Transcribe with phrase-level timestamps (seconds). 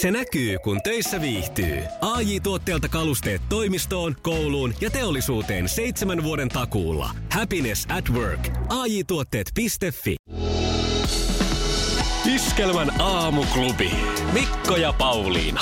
[0.00, 1.82] Se näkyy, kun töissä viihtyy.
[2.00, 7.10] ai tuotteelta kalusteet toimistoon, kouluun ja teollisuuteen seitsemän vuoden takuulla.
[7.32, 8.48] Happiness at work.
[8.68, 9.66] ai tuotteetfi
[12.34, 13.90] Iskelmän aamuklubi.
[14.32, 15.60] Mikko ja Pauliina.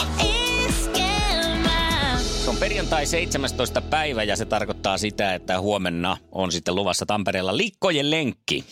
[2.46, 3.80] Se on perjantai 17.
[3.80, 8.64] päivä ja se tarkoittaa sitä, että huomenna on sitten luvassa Tampereella Likkojen lenkki.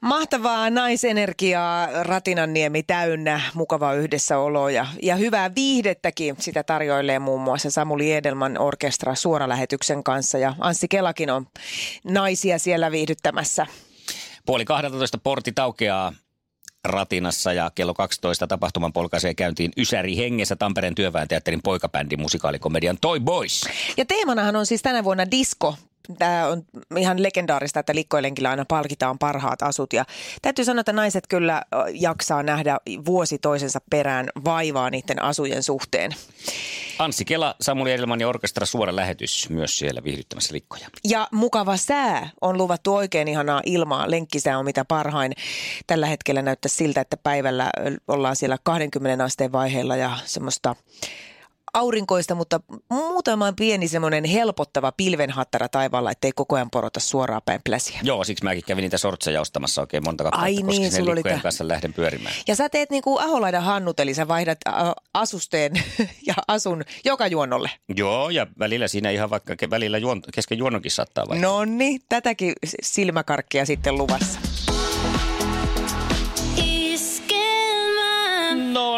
[0.00, 6.36] Mahtavaa naisenergiaa, Ratinanniemi täynnä, mukavaa yhdessäoloa ja, ja hyvää viihdettäkin.
[6.38, 11.46] Sitä tarjoilee muun muassa Samuli Edelman orkestra suoralähetyksen kanssa ja Anssi Kelakin on
[12.04, 13.66] naisia siellä viihdyttämässä.
[14.46, 16.12] Puoli 12 portti taukeaa
[16.86, 23.62] Ratinassa ja kello 12 tapahtuman polkaisee käyntiin Ysäri hengessä Tampereen työväenteatterin poikabändin musikaalikomedian Toy Boys.
[23.96, 25.74] Ja teemanahan on siis tänä vuonna disco
[26.18, 26.62] tämä on
[26.96, 29.92] ihan legendaarista, että likkoilenkillä aina palkitaan parhaat asut.
[29.92, 30.04] Ja
[30.42, 36.12] täytyy sanoa, että naiset kyllä jaksaa nähdä vuosi toisensa perään vaivaa niiden asujen suhteen.
[36.98, 40.88] Anssi Kela, Samuli Edelman ja orkestra suora lähetys myös siellä viihdyttämässä likkoja.
[41.08, 44.10] Ja mukava sää on luvattu oikein ihanaa ilmaa.
[44.10, 45.32] Lenkkisää on mitä parhain.
[45.86, 47.70] Tällä hetkellä näyttää siltä, että päivällä
[48.08, 50.76] ollaan siellä 20 asteen vaiheella ja semmoista
[51.76, 58.00] aurinkoista, mutta muutama pieni semmoinen helpottava pilvenhattara taivaalla, ettei koko ajan porota suoraan päin pläsiä.
[58.02, 61.22] Joo, siksi mäkin kävin niitä sortseja ostamassa oikein monta kappaletta, Ai koska niin, sulla oli
[61.22, 62.34] kanssa lähden pyörimään.
[62.46, 64.58] Ja sä teet niin kuin Aholaidan Hannut, eli sä vaihdat
[65.14, 65.72] asusteen
[66.26, 67.70] ja asun joka juonnolle.
[67.96, 71.50] Joo, ja välillä siinä ihan vaikka välillä juon, kesken juonnonkin saattaa vaihtaa.
[71.50, 72.52] No niin, tätäkin
[72.82, 74.55] silmäkarkkia sitten luvassa.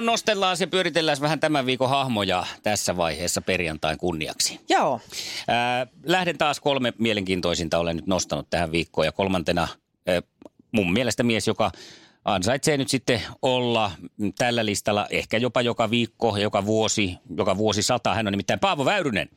[0.07, 4.61] Nostellaan ja pyöritellään vähän tämän viikon hahmoja tässä vaiheessa perjantain kunniaksi.
[4.69, 5.01] Joo.
[5.49, 9.69] Ää, lähden taas kolme mielenkiintoisinta olen nyt nostanut tähän viikkoon ja kolmantena
[10.07, 10.23] ää,
[10.73, 11.71] mun mielestä mies, joka
[12.35, 13.91] ansaitsee nyt sitten olla
[14.39, 18.15] tällä listalla ehkä jopa joka viikko, joka vuosi, joka vuosi sata.
[18.15, 19.29] Hän on nimittäin Paavo Väyrynen.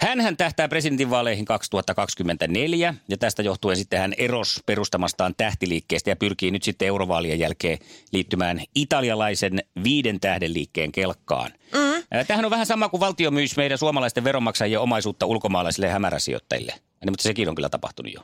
[0.00, 6.62] Hän tähtää presidentinvaaleihin 2024 ja tästä johtuen sitten hän eros perustamastaan tähtiliikkeestä ja pyrkii nyt
[6.62, 7.78] sitten eurovaalien jälkeen
[8.12, 11.50] liittymään italialaisen viiden tähden liikkeen kelkkaan.
[11.72, 12.24] Mm.
[12.26, 16.74] Tähän on vähän sama kuin valtio myys meidän suomalaisten veronmaksajien omaisuutta ulkomaalaisille hämäräsijoittajille.
[17.10, 18.20] Mutta sekin on kyllä tapahtunut jo.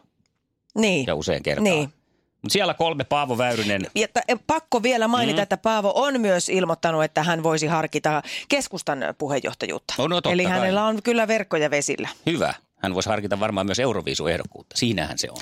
[0.74, 1.06] Niin.
[1.06, 1.64] Ja usein kertaa.
[1.64, 1.92] Niin.
[2.48, 3.82] Siellä kolme Paavo Väyrynen.
[3.94, 5.42] Ja t- eh, pakko vielä mainita, mm.
[5.42, 9.94] että Paavo on myös ilmoittanut, että hän voisi harkita keskustan puheenjohtajuutta.
[9.98, 10.52] No, no, Eli kai.
[10.52, 12.08] hänellä on kyllä verkkoja vesillä.
[12.26, 12.54] Hyvä.
[12.76, 14.76] Hän voisi harkita varmaan myös Euroviisu-ehdokkuutta.
[14.76, 15.36] Siinähän se on.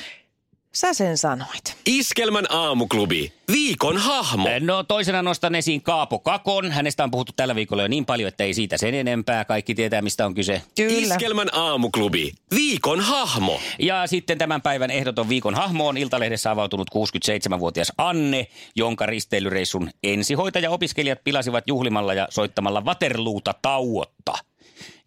[0.74, 1.76] Sä sen sanoit.
[1.86, 3.32] Iskelmän aamuklubi.
[3.52, 4.48] Viikon hahmo.
[4.48, 6.70] Eh, no toisena nostan esiin Kaapo Kakon.
[6.72, 9.44] Hänestä on puhuttu tällä viikolla jo niin paljon, että ei siitä sen enempää.
[9.44, 10.62] Kaikki tietää, mistä on kyse.
[10.76, 11.14] Kyllä.
[11.14, 12.32] Iskelmän aamuklubi.
[12.54, 13.60] Viikon hahmo.
[13.78, 18.46] Ja sitten tämän päivän ehdoton viikon hahmo on Iltalehdessä avautunut 67-vuotias Anne,
[18.76, 24.32] jonka risteilyreissun ensihoitaja-opiskelijat pilasivat juhlimalla ja soittamalla Waterloota tauotta.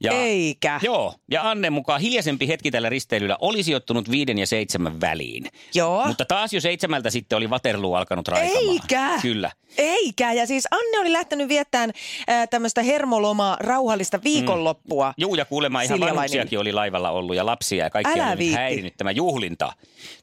[0.06, 0.80] Ja, Eikä.
[0.84, 5.48] Joo, ja Anne mukaan hiljaisempi hetki tällä risteilyllä oli sijoittunut viiden ja seitsemän väliin.
[5.74, 6.08] Joo.
[6.08, 8.70] Mutta taas jo seitsemältä sitten oli Waterloo alkanut raikamaan.
[8.70, 9.10] Eikä.
[9.22, 9.52] Kyllä.
[9.78, 11.92] Eikä, ja siis Anne oli lähtenyt viettämään
[12.30, 15.10] äh, tämmöistä hermolomaa, rauhallista viikonloppua.
[15.10, 15.14] Mm.
[15.18, 18.98] Juu, ja kuulemma ihan vanhuksiakin oli laivalla ollut ja lapsia ja kaikki Älä oli häirinyt
[18.98, 19.74] tämä juhlinta.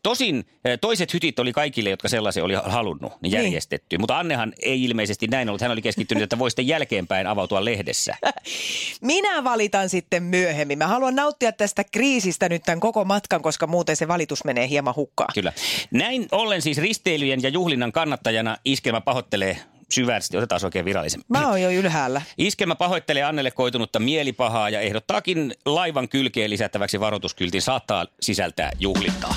[0.03, 0.45] Tosin
[0.81, 3.33] toiset hytit oli kaikille, jotka sellaisen oli halunnut, niin, niin.
[3.33, 3.97] järjestetty.
[3.97, 4.01] Niin.
[4.01, 5.61] Mutta Annehan ei ilmeisesti näin ollut.
[5.61, 8.17] Hän oli keskittynyt, että voi sitten jälkeenpäin avautua lehdessä.
[9.01, 10.79] Minä valitan sitten myöhemmin.
[10.79, 14.95] Mä haluan nauttia tästä kriisistä nyt tämän koko matkan, koska muuten se valitus menee hieman
[14.97, 15.29] hukkaan.
[15.35, 15.53] Kyllä.
[15.91, 19.59] Näin ollen siis risteilyjen ja juhlinnan kannattajana iskelmä pahoittelee
[19.91, 20.37] syvästi.
[20.37, 21.21] Otetaan oikein virallisen.
[21.29, 22.23] Mä oon jo ylhäällä.
[22.39, 29.35] Iskelmä pahoittelee Annelle koitunutta mielipahaa ja ehdottaakin laivan kylkeen lisättäväksi varoituskyltin saattaa sisältää juhlintaa.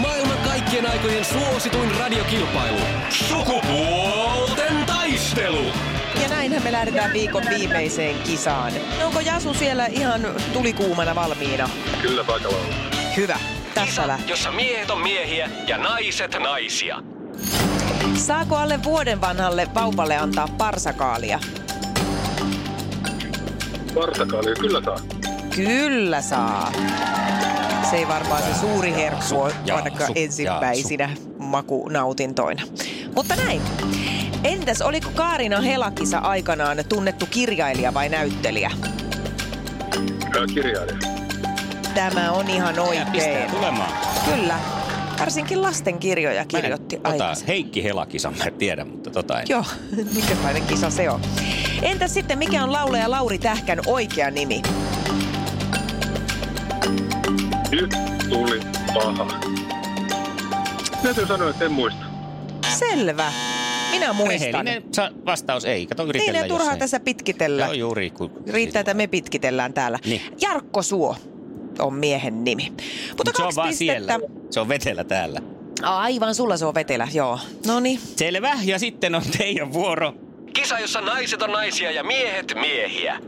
[0.00, 2.78] Maailman kaikkien aikojen suosituin radiokilpailu.
[3.28, 4.63] Sukupuolten
[5.34, 5.64] taistelu.
[6.22, 8.72] Ja näinhän me lähdetään viikon viimeiseen kisaan.
[9.04, 10.20] Onko Jasu siellä ihan
[10.52, 11.68] tulikuumana valmiina?
[12.02, 12.66] Kyllä paikalla on.
[13.16, 13.38] Hyvä.
[13.74, 14.30] Tässä lähtee.
[14.30, 17.02] jossa miehet on miehiä ja naiset naisia.
[18.14, 21.40] Saako alle vuoden vanhalle vauvalle antaa parsakaalia?
[23.94, 24.98] Parsakaalia, kyllä saa.
[25.56, 26.72] Kyllä saa.
[27.90, 32.62] Se ei varmaan se suuri herkku ole ainakaan ensimmäisinä makunautintoina.
[33.14, 33.62] Mutta näin.
[34.44, 38.70] Entäs oliko Kaarina Helakisa aikanaan tunnettu kirjailija vai näyttelijä?
[40.54, 40.98] Kirjailija.
[41.94, 43.50] Tämä on ihan oikein.
[43.50, 43.92] tulemaan.
[44.24, 44.58] Kyllä.
[45.20, 49.46] Varsinkin lastenkirjoja kirjoitti Ota Heikki Helakisa, mä en tiedä, mutta tota en.
[49.48, 49.64] Joo,
[50.14, 51.20] minkälainen kisa se on.
[51.82, 54.62] Entäs sitten, mikä on laulaja Lauri Tähkän oikea nimi?
[57.70, 57.94] Nyt
[58.28, 58.60] tuli
[58.94, 59.40] paha.
[61.02, 62.04] Täytyy sanoa, että en muista.
[62.78, 63.32] Selvä.
[63.94, 64.40] Minä muistan.
[64.40, 65.86] Rehellinen sa- vastaus ei.
[65.86, 66.78] Kato Niin, yritellä, ei jos turhaa ei.
[66.78, 67.64] tässä pitkitellä.
[67.64, 68.10] Joo, juuri.
[68.10, 69.98] Kun, Riittää, että me pitkitellään täällä.
[70.06, 70.22] Niin.
[70.40, 71.16] Jarkko Suo
[71.78, 72.72] on miehen nimi.
[73.08, 73.92] Mutta Mut se on vaan pistettä.
[73.92, 74.18] siellä.
[74.50, 75.40] Se on vetelä täällä.
[75.82, 77.38] Aivan, sulla se on vetelä, joo.
[77.66, 78.00] No niin.
[78.16, 78.52] Selvä.
[78.64, 80.14] Ja sitten on teidän vuoro.
[80.52, 83.18] Kisa, jossa naiset on naisia ja miehet miehiä.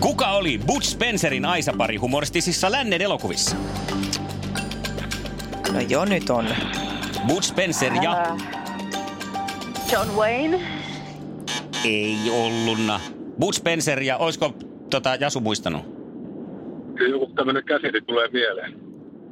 [0.00, 3.56] Kuka oli Butch Spencerin Aisa-pari humoristisissa lännen elokuvissa?
[5.72, 6.46] No jo nyt on.
[7.26, 8.36] Butch Spencer ja...
[9.92, 10.60] John Wayne.
[11.84, 13.00] Ei ollutna.
[13.40, 14.54] Butch Spencer ja oisko
[14.90, 15.82] tota, Jasu muistanut?
[16.94, 18.74] Kyllä joku tämmöinen käsite tulee mieleen.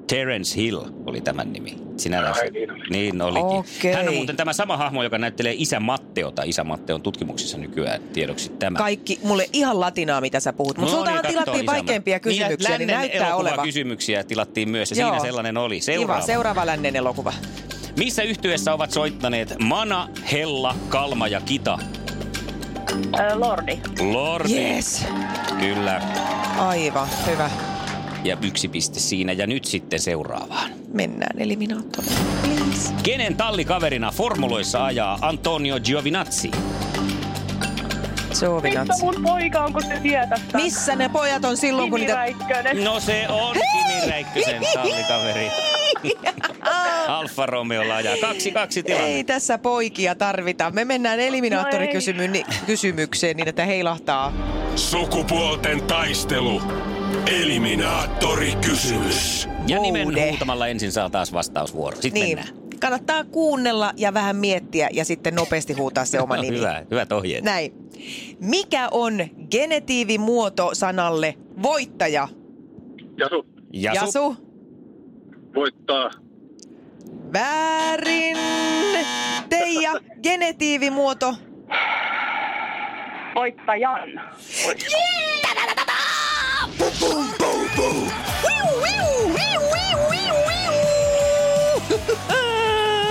[0.06, 1.76] Terence Hill oli tämän nimi.
[1.96, 2.84] Sinä Ai, niin oli.
[2.90, 3.44] Niin olikin.
[3.44, 3.92] Okei.
[3.92, 6.42] Hän on muuten tämä sama hahmo, joka näyttelee isä Matteota.
[6.42, 8.78] Isä Matteon tutkimuksissa nykyään tiedoksi tämä.
[8.78, 10.78] Kaikki, mulle ihan latinaa, mitä sä puhut.
[10.78, 12.28] Mutta No sultahan niin, tilattiin kattoo vaikeampia isäntä.
[12.28, 13.64] kysymyksiä, niin, lännen näyttää olevan.
[13.66, 15.10] kysymyksiä tilattiin myös ja Joo.
[15.10, 15.80] siinä sellainen oli.
[15.80, 16.14] Seuraava.
[16.20, 17.32] Kiva, seuraava lännen elokuva.
[17.98, 21.78] Missä yhtyessä ovat soittaneet Mana, Hella, Kalma ja Kita?
[23.20, 23.80] Ö, Lordi.
[24.00, 24.74] Lordi.
[24.74, 25.06] Yes.
[25.60, 26.00] Kyllä.
[26.58, 27.50] Aivan, hyvä.
[28.24, 29.32] Ja yksi piste siinä.
[29.32, 30.70] Ja nyt sitten seuraavaan.
[30.92, 32.12] Mennään eliminaattoriin.
[32.42, 32.94] Please.
[33.02, 36.50] Kenen tallikaverina formuloissa ajaa Antonio Giovinazzi?
[38.32, 38.92] Sovinatsi.
[38.92, 40.64] Missä mun poika on, kun se tietää tämän?
[40.64, 42.26] Missä ne pojat on silloin, kun niitä...
[42.84, 45.50] No se on Kimi Räikkösen tallikaveri.
[47.08, 48.16] Alfa Romeolla ajaa.
[48.20, 49.06] Kaksi, kaksi tilanne.
[49.08, 50.70] Ei tässä poikia tarvita.
[50.70, 54.32] Me mennään eliminaattorikysymykseen niin, että heilahtaa.
[54.76, 56.62] Sukupuolten taistelu.
[57.40, 59.48] Eliminaattori kysymys.
[59.66, 61.96] Ja nimen huutamalla ensin saa taas vastausvuoro.
[62.00, 62.38] Sitten Niin.
[62.38, 62.58] mennään.
[62.80, 66.56] Kannattaa kuunnella ja vähän miettiä ja sitten nopeasti huutaa se oma nimi.
[66.56, 67.44] Hyvä, hyvät ohjeet.
[67.44, 67.72] Näin.
[68.40, 69.18] Mikä on
[69.50, 72.28] genetiivimuoto sanalle voittaja?
[73.16, 74.04] Jasu Jasu.
[74.06, 74.36] Jasu?
[75.54, 76.10] voittaa
[77.32, 78.36] Väärin.
[79.48, 81.34] Teija, genetiivimuoto.
[83.34, 84.20] Voittajan.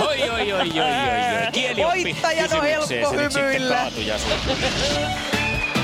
[0.00, 1.52] Oi, oi, oi, oi, oi, oi.
[1.52, 3.90] Kieli oppi Voittajan on helppo Se nyt sitten hymyillä.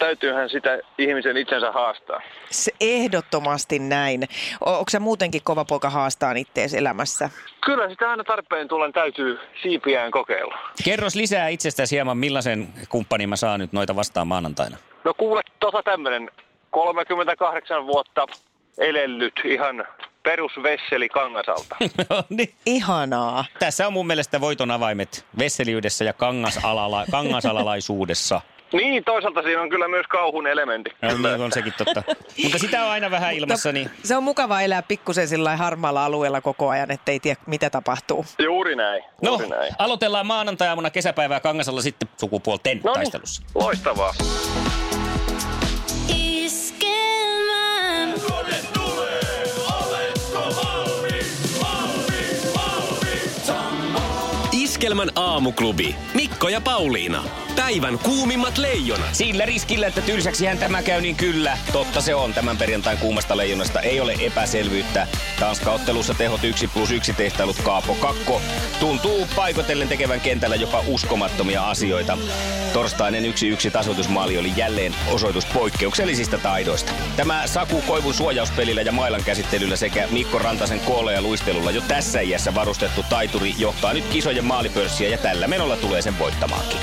[0.00, 2.20] Täytyyhän sitä ihmisen itsensä haastaa.
[2.50, 4.22] Se ehdottomasti näin.
[4.66, 7.30] O- Onko sä muutenkin kova poika haastaa ittees elämässä?
[7.64, 10.58] Kyllä sitä aina tarpeen tullen täytyy siipiään kokeilla.
[10.84, 14.76] Kerros lisää itsestäsi hieman, millaisen kumppanin mä saan nyt noita vastaan maanantaina.
[15.04, 16.30] No kuule, tota tämmönen
[16.70, 18.26] 38 vuotta
[18.78, 19.84] elellyt ihan
[20.22, 21.76] perusvesseli Kangasalta.
[22.10, 22.54] No niin.
[22.66, 23.44] Ihanaa.
[23.58, 28.40] Tässä on mun mielestä voiton avaimet vesseliydessä ja kangasalala, kangasalalaisuudessa.
[28.72, 30.90] Niin, toisaalta siinä on kyllä myös kauhun elementti.
[31.02, 32.02] No, niin on sekin totta.
[32.42, 36.40] Mutta sitä on aina vähän ilmassa, niin Se on mukava elää pikkusen sillä harmaalla alueella
[36.40, 38.24] koko ajan, ettei tiedä mitä tapahtuu.
[38.38, 39.72] Juuri näin, No, juuri näin.
[39.78, 43.42] aloitellaan maanantai-aamuna kesäpäivää Kangasalla sitten sukupuolten No taistelussa.
[43.54, 44.14] loistavaa.
[54.80, 55.96] Iskelmän aamuklubi.
[56.14, 57.24] Mikko ja Pauliina.
[57.56, 59.14] Päivän kuumimmat leijonat.
[59.14, 61.58] Sillä riskillä, että tylsäksihän tämä käy, niin kyllä.
[61.72, 62.34] Totta se on.
[62.34, 65.06] Tämän perjantain kuumasta leijonasta ei ole epäselvyyttä.
[65.40, 68.42] Tanska-ottelussa tehot 1 plus 1 tehtailut Kaapo Kakko
[68.80, 72.18] tuntuu paikotellen tekevän kentällä jopa uskomattomia asioita.
[72.72, 76.92] Torstainen 1-1 tasoitusmaali oli jälleen osoitus poikkeuksellisista taidoista.
[77.16, 82.20] Tämä Saku Koivun suojauspelillä ja mailan käsittelyllä sekä Mikko Rantasen koolla ja luistelulla jo tässä
[82.20, 86.78] iässä varustettu taituri johtaa nyt kisojen maalipörssiä ja tällä menolla tulee sen voittamaankin.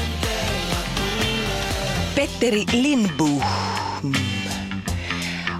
[2.15, 3.41] Petteri Lindbu.
[4.01, 4.13] Hmm.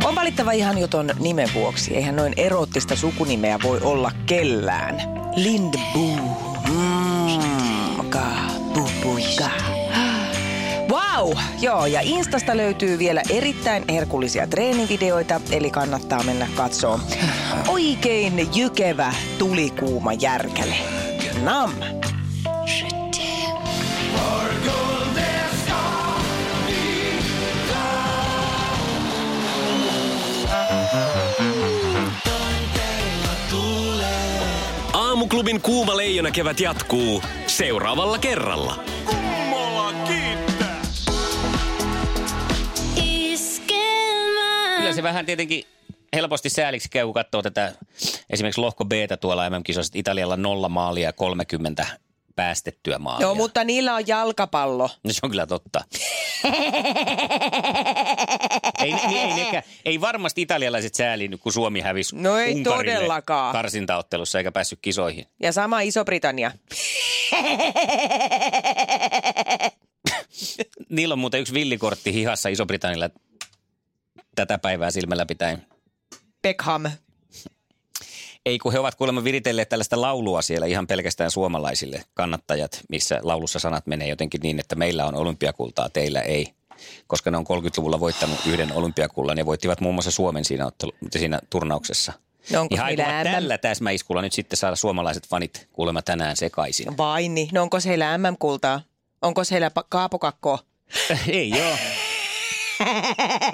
[0.04, 1.96] On valittava ihan jo ton nimen vuoksi.
[1.96, 4.96] Eihän noin eroottista sukunimeä voi olla kellään.
[5.36, 6.20] Lindbu.
[8.10, 8.26] Ka,
[8.74, 9.50] bu, bu, ka.
[10.90, 11.38] Wow!
[11.62, 17.00] Joo, ja Instasta löytyy vielä erittäin herkullisia treenivideoita, eli kannattaa mennä katsoa.
[17.68, 20.76] Oikein jykevä tulikuuma järkäle.
[21.44, 21.97] Nam!
[34.94, 38.84] Aamuklubin kuuma leijona kevät jatkuu seuraavalla kerralla.
[39.06, 40.82] Kummola kiittää.
[44.78, 45.64] Kyllä se vähän tietenkin
[46.14, 47.74] helposti sääliksi käy, kun katsoo tätä
[48.30, 48.92] esimerkiksi lohko b
[49.22, 51.86] tuolla MM-kisoissa, Italialla nolla maalia ja 30
[52.38, 53.28] päästettyä maalia.
[53.28, 54.90] No, mutta niillä on jalkapallo.
[55.04, 55.84] No se on kyllä totta.
[58.84, 63.54] ei, ei, ei, nekään, ei varmasti italialaiset säälinyt, kun Suomi hävisi No ei Unkarille todellakaan.
[63.54, 65.26] karsintaottelussa eikä päässyt kisoihin.
[65.42, 66.52] Ja sama Iso-Britannia.
[70.90, 73.10] Niillä on muuten yksi villikortti hihassa Iso-Britannilla
[74.36, 75.66] tätä päivää silmällä pitäen.
[76.42, 76.84] Beckham.
[78.48, 83.60] Ei, kun he ovat kuulemma viritelleet tällaista laulua siellä ihan pelkästään suomalaisille kannattajat, missä laulussa
[83.60, 86.54] sanat menee jotenkin niin, että meillä on olympiakultaa, teillä ei.
[87.08, 91.40] Koska ne on 30-luvulla voittanut yhden olympiakullan ja voittivat muun muassa Suomen siinä, ottelu, siinä
[91.50, 92.14] turnauksessa.
[92.52, 96.98] No onko Niin tällä täsmäiskulla nyt sitten saada suomalaiset fanit kuulemma tänään sekaisin.
[96.98, 97.50] Vai niin.
[97.52, 98.82] No onko heillä MM-kultaa?
[99.22, 100.60] Onko heillä pa- kaapokakkoa?
[101.28, 101.78] ei joo.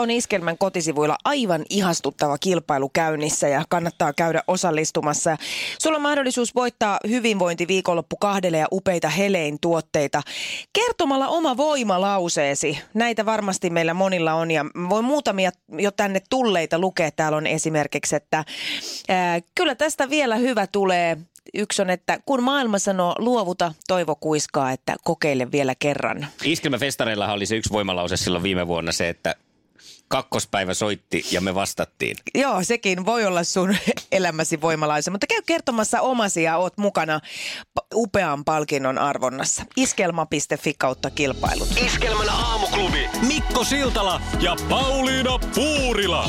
[0.00, 5.36] on Iskelmän kotisivuilla aivan ihastuttava kilpailu käynnissä ja kannattaa käydä osallistumassa.
[5.78, 10.22] Sulla on mahdollisuus voittaa hyvinvointiviikonloppu kahdelle ja upeita Helein tuotteita
[10.72, 12.78] kertomalla oma voimalauseesi.
[12.94, 17.10] Näitä varmasti meillä monilla on ja voi muutamia jo tänne tulleita lukea.
[17.10, 18.44] Täällä on esimerkiksi, että
[19.08, 21.16] ää, kyllä tästä vielä hyvä tulee.
[21.54, 26.26] Yksi on, että kun maailma sanoo luovuta, toivo kuiskaa, että kokeile vielä kerran.
[26.44, 29.34] Iskelmäfestareillahan oli se yksi voimalause silloin viime vuonna se, että
[30.10, 32.16] kakkospäivä soitti ja me vastattiin.
[32.34, 33.76] Joo, sekin voi olla sun
[34.12, 37.20] elämäsi voimalaise, mutta käy kertomassa omasi ja oot mukana
[37.94, 39.64] upean palkinnon arvonnassa.
[39.76, 41.68] Iskelma.fi kautta kilpailut.
[41.86, 43.08] Iskelmän aamuklubi.
[43.26, 46.28] Mikko Siltala ja Pauliina Puurila.